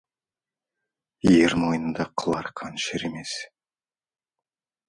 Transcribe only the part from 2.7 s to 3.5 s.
шірімес.